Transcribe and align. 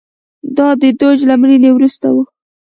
دا 0.57 0.67
د 0.81 0.83
دوج 0.99 1.19
له 1.29 1.35
مړینې 1.41 1.69
وروسته 1.73 2.07
و 2.13 2.17